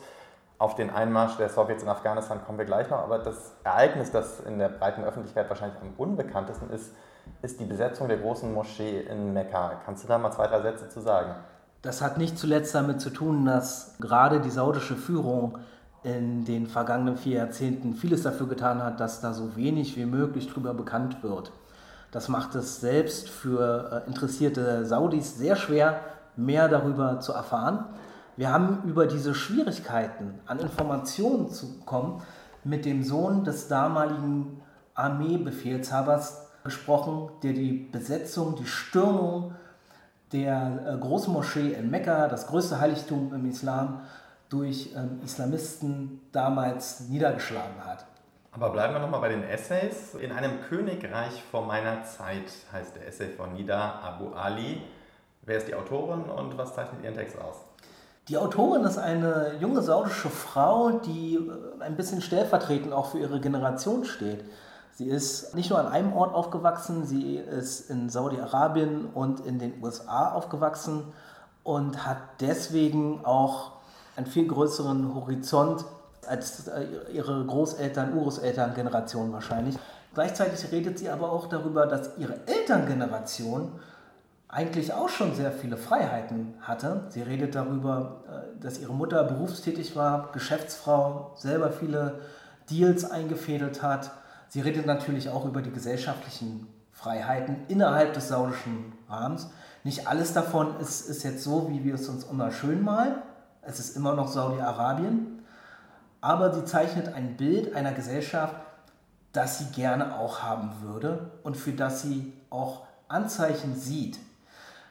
Auf 0.57 0.75
den 0.75 0.89
Einmarsch 0.89 1.35
der 1.37 1.49
Sowjets 1.49 1.83
in 1.83 1.89
Afghanistan 1.89 2.45
kommen 2.45 2.57
wir 2.57 2.65
gleich 2.65 2.89
noch. 2.89 2.99
Aber 2.99 3.19
das 3.19 3.55
Ereignis, 3.63 4.11
das 4.11 4.39
in 4.39 4.57
der 4.57 4.69
breiten 4.69 5.03
Öffentlichkeit 5.03 5.49
wahrscheinlich 5.49 5.81
am 5.81 5.93
unbekanntesten 5.97 6.69
ist, 6.69 6.93
ist 7.41 7.59
die 7.59 7.65
Besetzung 7.65 8.07
der 8.07 8.17
großen 8.17 8.53
Moschee 8.53 9.01
in 9.01 9.33
Mekka. 9.33 9.81
Kannst 9.85 10.03
du 10.03 10.07
da 10.07 10.17
mal 10.17 10.31
zwei, 10.31 10.47
drei 10.47 10.61
Sätze 10.61 10.89
zu 10.89 11.01
sagen? 11.01 11.35
Das 11.81 12.01
hat 12.01 12.17
nicht 12.17 12.37
zuletzt 12.37 12.75
damit 12.75 13.01
zu 13.01 13.09
tun, 13.09 13.45
dass 13.45 13.95
gerade 13.99 14.39
die 14.39 14.51
saudische 14.51 14.95
Führung 14.95 15.57
in 16.03 16.45
den 16.45 16.67
vergangenen 16.67 17.17
vier 17.17 17.37
Jahrzehnten 17.37 17.95
vieles 17.95 18.23
dafür 18.23 18.47
getan 18.47 18.83
hat, 18.83 18.99
dass 18.99 19.21
da 19.21 19.33
so 19.33 19.55
wenig 19.55 19.97
wie 19.97 20.05
möglich 20.05 20.51
drüber 20.51 20.73
bekannt 20.73 21.23
wird. 21.23 21.51
Das 22.11 22.27
macht 22.27 22.55
es 22.55 22.81
selbst 22.81 23.29
für 23.29 24.03
äh, 24.05 24.07
interessierte 24.07 24.85
Saudis 24.85 25.37
sehr 25.37 25.55
schwer, 25.55 26.01
mehr 26.35 26.67
darüber 26.67 27.19
zu 27.19 27.33
erfahren. 27.33 27.85
Wir 28.35 28.51
haben 28.51 28.83
über 28.85 29.05
diese 29.07 29.33
Schwierigkeiten, 29.33 30.39
an 30.45 30.59
Informationen 30.59 31.49
zu 31.49 31.79
kommen, 31.85 32.21
mit 32.63 32.85
dem 32.85 33.03
Sohn 33.03 33.43
des 33.43 33.67
damaligen 33.67 34.61
Armeebefehlshabers 34.93 36.50
gesprochen, 36.63 37.29
der 37.43 37.53
die 37.53 37.71
Besetzung, 37.71 38.55
die 38.55 38.65
Stürmung 38.65 39.53
der 40.31 40.79
äh, 40.85 40.97
großen 40.97 41.33
Moschee 41.33 41.73
in 41.73 41.89
Mekka, 41.89 42.27
das 42.27 42.47
größte 42.47 42.79
Heiligtum 42.79 43.33
im 43.33 43.49
Islam, 43.49 44.01
durch 44.49 44.93
ähm, 44.95 45.19
Islamisten 45.23 46.21
damals 46.31 47.01
niedergeschlagen 47.01 47.85
hat. 47.85 48.05
Aber 48.53 48.69
bleiben 48.69 48.93
wir 48.93 48.99
nochmal 48.99 49.21
bei 49.21 49.29
den 49.29 49.43
Essays. 49.43 50.13
In 50.15 50.31
einem 50.33 50.61
Königreich 50.61 51.41
vor 51.49 51.65
meiner 51.65 52.03
Zeit 52.03 52.51
heißt 52.71 52.95
der 52.97 53.07
Essay 53.07 53.29
von 53.29 53.53
Nida 53.53 54.01
Abu 54.03 54.33
Ali. 54.33 54.81
Wer 55.43 55.57
ist 55.57 55.69
die 55.69 55.75
Autorin 55.75 56.23
und 56.23 56.57
was 56.57 56.75
zeichnet 56.75 57.01
ihren 57.03 57.15
Text 57.15 57.39
aus? 57.39 57.55
Die 58.27 58.37
Autorin 58.37 58.83
ist 58.83 58.97
eine 58.97 59.55
junge 59.59 59.81
saudische 59.81 60.29
Frau, 60.29 60.91
die 60.91 61.35
äh, 61.35 61.83
ein 61.83 61.95
bisschen 61.95 62.21
stellvertretend 62.21 62.93
auch 62.93 63.11
für 63.11 63.19
ihre 63.19 63.39
Generation 63.39 64.05
steht. 64.05 64.43
Sie 64.93 65.07
ist 65.07 65.55
nicht 65.55 65.69
nur 65.69 65.79
an 65.79 65.87
einem 65.87 66.13
Ort 66.13 66.33
aufgewachsen, 66.33 67.05
sie 67.05 67.37
ist 67.37 67.89
in 67.89 68.09
Saudi-Arabien 68.09 69.05
und 69.13 69.39
in 69.39 69.57
den 69.57 69.81
USA 69.81 70.31
aufgewachsen 70.33 71.03
und 71.63 72.05
hat 72.05 72.17
deswegen 72.39 73.23
auch 73.25 73.71
einen 74.15 74.25
viel 74.25 74.47
größeren 74.47 75.15
Horizont 75.15 75.85
als 76.27 76.67
äh, 76.67 76.85
ihre 77.13 77.45
Großeltern, 77.45 78.13
Urgroßeltern-Generation 78.13 79.31
wahrscheinlich. 79.33 79.75
Gleichzeitig 80.13 80.71
redet 80.71 80.99
sie 80.99 81.09
aber 81.09 81.31
auch 81.31 81.47
darüber, 81.47 81.87
dass 81.87 82.17
ihre 82.17 82.45
Elterngeneration 82.45 83.71
eigentlich 84.49 84.93
auch 84.93 85.07
schon 85.07 85.33
sehr 85.33 85.51
viele 85.51 85.77
Freiheiten 85.77 86.55
hatte. 86.61 87.05
Sie 87.09 87.21
redet 87.21 87.55
darüber, 87.55 88.23
äh, 88.27 88.61
dass 88.61 88.79
ihre 88.79 88.93
Mutter 88.93 89.23
berufstätig 89.23 89.95
war, 89.95 90.31
Geschäftsfrau, 90.33 91.31
selber 91.35 91.71
viele 91.71 92.19
Deals 92.69 93.09
eingefädelt 93.09 93.81
hat 93.81 94.11
Sie 94.51 94.59
redet 94.59 94.85
natürlich 94.85 95.29
auch 95.29 95.45
über 95.45 95.61
die 95.61 95.71
gesellschaftlichen 95.71 96.67
Freiheiten 96.91 97.55
innerhalb 97.69 98.13
des 98.13 98.27
saudischen 98.27 98.91
Rahmens. 99.07 99.49
Nicht 99.85 100.09
alles 100.09 100.33
davon 100.33 100.77
ist, 100.81 101.07
ist 101.09 101.23
jetzt 101.23 101.45
so, 101.45 101.69
wie 101.69 101.85
wir 101.85 101.95
es 101.95 102.09
uns 102.09 102.25
immer 102.25 102.51
schön 102.51 102.83
malen. 102.83 103.15
Es 103.61 103.79
ist 103.79 103.95
immer 103.95 104.13
noch 104.13 104.27
Saudi-Arabien. 104.27 105.41
Aber 106.19 106.53
sie 106.53 106.65
zeichnet 106.65 107.13
ein 107.13 107.37
Bild 107.37 107.73
einer 107.75 107.93
Gesellschaft, 107.93 108.55
das 109.31 109.57
sie 109.57 109.71
gerne 109.71 110.19
auch 110.19 110.43
haben 110.43 110.81
würde 110.81 111.31
und 111.43 111.55
für 111.55 111.71
das 111.71 112.01
sie 112.01 112.33
auch 112.49 112.81
Anzeichen 113.07 113.77
sieht. 113.77 114.19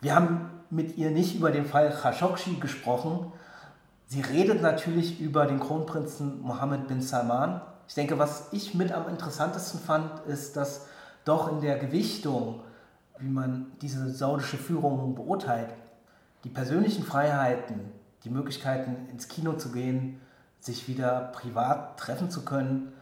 Wir 0.00 0.14
haben 0.14 0.48
mit 0.70 0.96
ihr 0.96 1.10
nicht 1.10 1.36
über 1.36 1.50
den 1.50 1.66
Fall 1.66 1.90
Khashoggi 1.90 2.54
gesprochen. 2.60 3.30
Sie 4.06 4.22
redet 4.22 4.62
natürlich 4.62 5.20
über 5.20 5.44
den 5.44 5.60
Kronprinzen 5.60 6.40
Mohammed 6.40 6.88
bin 6.88 7.02
Salman, 7.02 7.60
ich 7.90 7.96
denke, 7.96 8.20
was 8.20 8.46
ich 8.52 8.72
mit 8.72 8.92
am 8.92 9.08
interessantesten 9.08 9.80
fand, 9.80 10.20
ist, 10.28 10.56
dass 10.56 10.86
doch 11.24 11.50
in 11.50 11.60
der 11.60 11.76
Gewichtung, 11.76 12.62
wie 13.18 13.28
man 13.28 13.72
diese 13.82 14.10
saudische 14.10 14.58
Führung 14.58 15.16
beurteilt, 15.16 15.74
die 16.44 16.50
persönlichen 16.50 17.02
Freiheiten, 17.02 17.80
die 18.22 18.30
Möglichkeiten 18.30 19.08
ins 19.10 19.26
Kino 19.26 19.54
zu 19.54 19.72
gehen, 19.72 20.20
sich 20.60 20.86
wieder 20.86 21.32
privat 21.32 21.98
treffen 21.98 22.30
zu 22.30 22.44
können, 22.44 22.92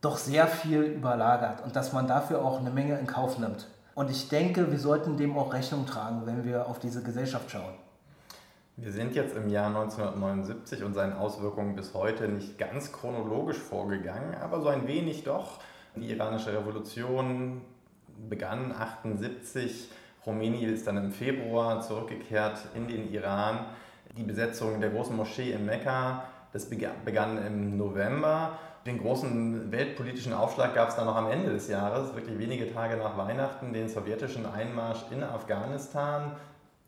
doch 0.00 0.16
sehr 0.16 0.46
viel 0.46 0.82
überlagert 0.82 1.64
und 1.64 1.74
dass 1.74 1.92
man 1.92 2.06
dafür 2.06 2.44
auch 2.44 2.60
eine 2.60 2.70
Menge 2.70 3.00
in 3.00 3.08
Kauf 3.08 3.40
nimmt. 3.40 3.66
Und 3.96 4.12
ich 4.12 4.28
denke, 4.28 4.70
wir 4.70 4.78
sollten 4.78 5.16
dem 5.16 5.36
auch 5.36 5.52
Rechnung 5.52 5.86
tragen, 5.86 6.24
wenn 6.26 6.44
wir 6.44 6.68
auf 6.68 6.78
diese 6.78 7.02
Gesellschaft 7.02 7.50
schauen. 7.50 7.74
Wir 8.76 8.92
sind 8.92 9.14
jetzt 9.14 9.36
im 9.36 9.48
Jahr 9.48 9.66
1979 9.66 10.84
und 10.84 10.94
seinen 10.94 11.12
Auswirkungen 11.12 11.74
bis 11.76 11.92
heute 11.92 12.28
nicht 12.28 12.58
ganz 12.58 12.92
chronologisch 12.92 13.58
vorgegangen, 13.58 14.34
aber 14.40 14.60
so 14.60 14.68
ein 14.68 14.86
wenig 14.86 15.24
doch. 15.24 15.58
Die 15.96 16.10
iranische 16.10 16.52
Revolution 16.52 17.60
begann 18.28 18.72
1978. 18.72 19.90
Khomeini 20.24 20.64
ist 20.64 20.86
dann 20.86 20.96
im 20.96 21.10
Februar 21.10 21.80
zurückgekehrt 21.80 22.58
in 22.74 22.86
den 22.86 23.12
Iran. 23.12 23.66
Die 24.16 24.22
Besetzung 24.22 24.80
der 24.80 24.90
großen 24.90 25.16
Moschee 25.16 25.52
in 25.52 25.66
Mekka, 25.66 26.24
das 26.52 26.68
begann 26.68 27.44
im 27.46 27.76
November. 27.76 28.58
Den 28.86 28.98
großen 28.98 29.70
weltpolitischen 29.70 30.32
Aufschlag 30.32 30.74
gab 30.74 30.88
es 30.88 30.96
dann 30.96 31.04
noch 31.04 31.16
am 31.16 31.30
Ende 31.30 31.52
des 31.52 31.68
Jahres, 31.68 32.14
wirklich 32.14 32.38
wenige 32.38 32.72
Tage 32.72 32.96
nach 32.96 33.16
Weihnachten, 33.16 33.72
den 33.72 33.88
sowjetischen 33.88 34.46
Einmarsch 34.46 35.04
in 35.10 35.22
Afghanistan. 35.22 36.32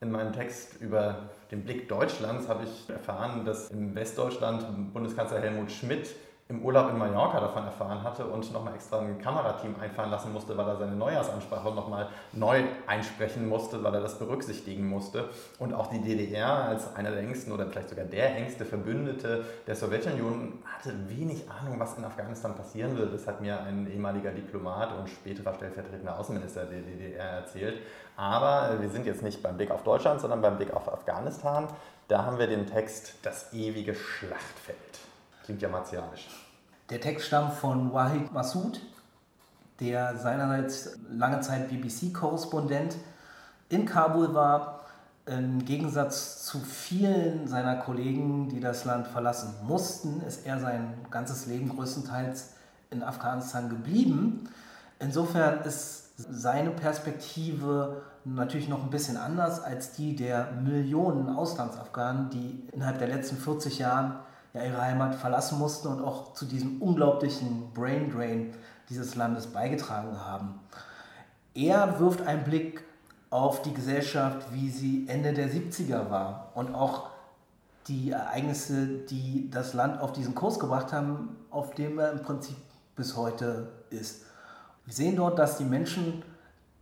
In 0.03 0.11
meinem 0.11 0.33
Text 0.33 0.81
über 0.81 1.31
den 1.53 1.63
Blick 1.63 1.89
Deutschlands 1.89 2.49
habe 2.49 2.65
ich 2.65 2.91
erfahren, 2.91 3.45
dass 3.45 3.71
im 3.71 3.95
Westdeutschland 3.95 4.93
Bundeskanzler 4.93 5.41
Helmut 5.41 5.71
Schmidt 5.71 6.09
im 6.53 6.63
Urlaub 6.63 6.91
in 6.91 6.99
Mallorca 6.99 7.41
davon 7.41 7.65
erfahren 7.65 8.03
hatte 8.03 8.27
und 8.27 8.53
nochmal 8.53 8.75
extra 8.75 9.01
ein 9.01 9.19
Kamerateam 9.19 9.75
einfahren 9.81 10.11
lassen 10.11 10.33
musste, 10.33 10.57
weil 10.57 10.69
er 10.69 10.77
seine 10.77 10.93
Neujahrsansprache 10.93 11.71
nochmal 11.71 12.09
neu 12.33 12.63
einsprechen 12.87 13.49
musste, 13.49 13.83
weil 13.83 13.95
er 13.95 14.03
das 14.03 14.19
berücksichtigen 14.19 14.87
musste. 14.87 15.31
Und 15.59 15.73
auch 15.73 15.87
die 15.87 16.01
DDR 16.01 16.69
als 16.69 16.95
einer 16.95 17.11
der 17.11 17.21
engsten 17.21 17.53
oder 17.53 17.67
vielleicht 17.67 17.89
sogar 17.89 18.05
der 18.05 18.37
engste 18.37 18.67
Verbündete 18.67 19.45
der 19.67 19.75
Sowjetunion 19.75 20.59
hatte 20.65 20.93
wenig 21.09 21.51
Ahnung, 21.51 21.81
was 21.81 21.97
in 21.97 22.05
Afghanistan 22.05 22.55
passieren 22.55 22.97
würde. 22.97 23.13
Das 23.13 23.27
hat 23.27 23.41
mir 23.41 23.61
ein 23.63 23.91
ehemaliger 23.91 24.31
Diplomat 24.31 24.91
und 24.99 25.09
späterer 25.09 25.55
stellvertretender 25.55 26.19
Außenminister 26.19 26.67
der 26.67 26.81
DDR 26.81 27.25
erzählt. 27.25 27.79
Aber 28.17 28.77
wir 28.79 28.91
sind 28.91 29.07
jetzt 29.07 29.23
nicht 29.23 29.43
beim 29.43 29.57
Blick 29.57 29.71
auf 29.71 29.83
Deutschland, 29.85 30.21
sondern 30.21 30.43
beim 30.43 30.57
Blick 30.59 30.75
auf 30.75 30.93
Afghanistan. 30.93 31.69
Da 32.09 32.27
haben 32.27 32.39
wir 32.39 32.47
den 32.47 32.67
Text 32.67 33.15
Das 33.23 33.55
ewige 33.55 33.95
Schlachtfeld. 33.95 34.77
Klingt 35.45 35.63
ja 35.63 35.69
martialisch. 35.69 36.29
Der 36.91 37.01
Text 37.01 37.27
stammt 37.27 37.55
von 37.55 37.93
Wahid 37.93 38.33
Massoud, 38.33 38.81
der 39.81 40.17
seinerseits 40.17 40.99
lange 41.11 41.41
Zeit 41.41 41.69
BBC-Korrespondent 41.69 42.97
in 43.69 43.87
Kabul 43.87 44.35
war, 44.35 44.81
im 45.27 45.65
Gegensatz 45.65 46.45
zu 46.45 46.59
vielen 46.59 47.47
seiner 47.47 47.77
Kollegen, 47.77 48.49
die 48.49 48.61
das 48.61 48.85
Land 48.85 49.07
verlassen 49.07 49.55
mussten, 49.63 50.21
ist 50.23 50.47
er 50.47 50.59
sein 50.59 50.95
ganzes 51.11 51.47
Leben 51.47 51.69
größtenteils 51.69 52.51
in 52.91 53.03
Afghanistan 53.03 53.69
geblieben. 53.69 54.49
Insofern 54.99 55.61
ist 55.63 56.11
seine 56.17 56.71
Perspektive 56.71 58.03
natürlich 58.25 58.69
noch 58.69 58.83
ein 58.83 58.91
bisschen 58.91 59.17
anders 59.17 59.63
als 59.63 59.93
die 59.93 60.15
der 60.15 60.53
Millionen 60.53 61.35
Auslandsafghanen, 61.35 62.31
die 62.31 62.69
innerhalb 62.73 62.99
der 62.99 63.09
letzten 63.09 63.37
40 63.37 63.79
Jahre 63.79 64.17
ja 64.55 64.65
ihre 64.65 64.81
Heimat 64.81 65.15
verlassen 65.15 65.59
mussten 65.59 65.89
und 65.89 66.05
auch 66.05 66.35
zu 66.35 66.45
diesem 66.45 66.81
unglaublichen 66.81 67.73
Brain 67.73 68.11
Drain 68.11 68.55
dieses 68.89 69.15
Landes 69.15 69.47
beigetragen 69.47 70.25
haben. 70.25 70.61
Er 71.55 71.99
wirft 72.01 72.23
einen 72.23 72.45
Blick 72.45 72.85
auf 73.31 73.63
die 73.63 73.73
Gesellschaft, 73.73 74.53
wie 74.53 74.71
sie 74.71 75.07
Ende 75.09 75.33
der 75.33 75.51
70er 75.51 76.11
war 76.11 76.53
und 76.55 76.75
auch 76.75 77.11
die 77.89 78.11
Ereignisse, 78.11 78.87
die 79.09 79.51
das 79.51 79.75
Land 79.75 80.01
auf 80.01 80.13
diesen 80.13 80.35
Kurs 80.35 80.59
gebracht 80.59 80.93
haben, 80.93 81.37
auf 81.51 81.75
dem 81.75 81.99
er 81.99 82.13
im 82.13 82.23
Prinzip 82.23 82.57
bis 82.95 83.17
heute 83.17 83.69
ist. 83.91 84.25
Wir 84.85 84.95
sehen 84.95 85.17
dort, 85.17 85.39
dass 85.39 85.59
die 85.59 85.65
Menschen 85.65 86.23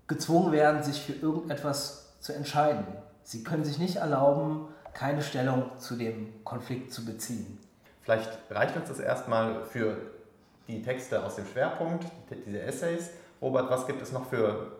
gezwungen 0.06 0.52
werden, 0.52 0.82
sich 0.82 1.00
für 1.00 1.12
irgendetwas 1.12 2.16
zu 2.20 2.32
entscheiden. 2.32 2.84
Sie 3.22 3.44
können 3.44 3.64
sich 3.64 3.78
nicht 3.78 3.96
erlauben, 3.96 4.68
keine 4.94 5.22
Stellung 5.22 5.70
zu 5.78 5.96
dem 5.96 6.44
Konflikt 6.44 6.92
zu 6.92 7.04
beziehen. 7.04 7.58
Vielleicht 8.02 8.30
reicht 8.50 8.76
uns 8.76 8.88
das 8.88 8.98
erstmal 8.98 9.64
für 9.64 9.96
die 10.66 10.82
Texte 10.82 11.22
aus 11.24 11.36
dem 11.36 11.46
Schwerpunkt, 11.46 12.06
diese 12.46 12.62
Essays. 12.62 13.10
Robert, 13.40 13.70
was 13.70 13.86
gibt 13.86 14.02
es 14.02 14.12
noch 14.12 14.26
für 14.26 14.72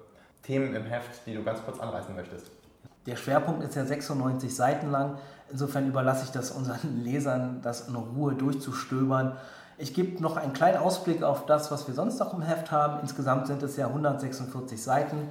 Themen 0.43 0.75
im 0.75 0.85
Heft, 0.85 1.27
die 1.27 1.35
du 1.35 1.43
ganz 1.43 1.63
kurz 1.65 1.79
anreißen 1.81 2.15
möchtest? 2.15 2.51
Der 3.07 3.17
Schwerpunkt 3.17 3.65
ist 3.65 3.75
ja 3.75 3.85
96 3.85 4.55
Seiten 4.55 4.91
lang. 4.91 5.19
Insofern 5.51 5.89
überlasse 5.89 6.25
ich 6.25 6.31
das 6.31 6.51
unseren 6.51 7.01
Lesern, 7.05 7.61
das 7.63 7.89
in 7.89 7.95
Ruhe 7.95 8.35
durchzustöbern. 8.35 9.37
Ich 9.79 9.95
gebe 9.95 10.23
noch 10.23 10.37
einen 10.37 10.53
kleinen 10.53 10.79
Ausblick 10.79 11.23
auf 11.23 11.47
das, 11.47 11.71
was 11.71 11.89
wir 11.89 11.95
sonst 11.95 12.19
noch 12.19 12.35
im 12.35 12.43
Heft 12.43 12.71
haben. 12.71 13.01
Insgesamt 13.01 13.47
sind 13.47 13.63
es 13.63 13.77
ja 13.77 13.87
146 13.87 14.83
Seiten. 14.83 15.29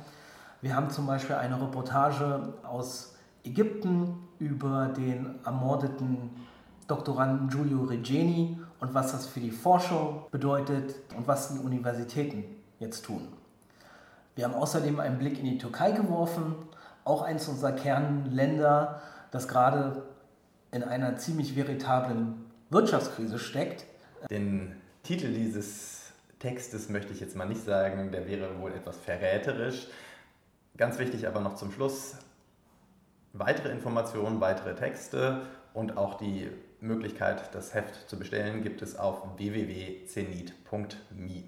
Wir 0.62 0.75
haben 0.75 0.89
zum 0.89 1.05
Beispiel 1.05 1.36
eine 1.36 1.62
Reportage 1.62 2.53
aus 2.63 3.13
Ägypten 3.43 4.15
über 4.39 4.88
den 4.96 5.39
ermordeten 5.46 6.29
Doktoranden 6.88 7.50
Giulio 7.50 7.84
Regeni 7.84 8.60
und 8.79 8.93
was 8.93 9.12
das 9.12 9.27
für 9.27 9.39
die 9.39 9.51
Forschung 9.51 10.25
bedeutet 10.31 10.96
und 11.15 11.27
was 11.27 11.53
die 11.53 11.60
Universitäten 11.60 12.43
jetzt 12.79 13.05
tun. 13.05 13.27
Wir 14.36 14.46
haben 14.46 14.55
außerdem 14.55 15.00
einen 15.00 15.19
Blick 15.19 15.38
in 15.38 15.46
die 15.46 15.58
Türkei 15.58 15.91
geworfen, 15.91 16.55
auch 17.03 17.22
eines 17.22 17.48
unserer 17.48 17.74
Kernländer, 17.74 19.01
das 19.31 19.48
gerade 19.48 20.03
in 20.72 20.84
einer 20.84 21.17
ziemlich 21.17 21.55
veritablen 21.55 22.46
Wirtschaftskrise 22.69 23.39
steckt. 23.39 23.86
Den 24.29 24.75
Titel 25.03 25.34
dieses 25.34 26.12
Textes 26.39 26.89
möchte 26.89 27.13
ich 27.13 27.19
jetzt 27.19 27.36
mal 27.36 27.48
nicht 27.48 27.63
sagen, 27.63 28.12
der 28.12 28.27
wäre 28.27 28.60
wohl 28.60 28.72
etwas 28.72 28.98
verräterisch. 28.98 29.88
Ganz 30.77 30.98
wichtig 31.00 31.27
aber 31.27 31.41
noch 31.41 31.55
zum 31.55 31.72
Schluss, 31.72 32.15
weitere 33.33 33.69
Informationen, 33.69 34.41
weitere 34.41 34.75
Texte 34.75 35.41
und 35.74 35.98
auch 35.98 36.15
die 36.15 36.50
Möglichkeit, 36.81 37.53
das 37.53 37.74
Heft 37.74 38.09
zu 38.09 38.17
bestellen, 38.17 38.63
gibt 38.63 38.81
es 38.81 38.98
auf 38.98 39.38
www.zenit.me. 39.38 41.44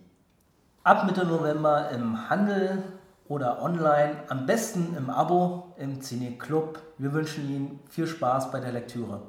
Ab 0.83 1.05
Mitte 1.05 1.25
November 1.25 1.89
im 1.91 2.29
Handel 2.29 2.83
oder 3.27 3.61
online, 3.61 4.15
am 4.27 4.45
besten 4.45 4.95
im 4.97 5.09
Abo 5.09 5.73
im 5.77 6.01
Zenit 6.01 6.39
Club. 6.39 6.81
Wir 6.97 7.13
wünschen 7.13 7.49
Ihnen 7.49 7.79
viel 7.89 8.07
Spaß 8.07 8.51
bei 8.51 8.59
der 8.59 8.73
Lektüre. 8.73 9.21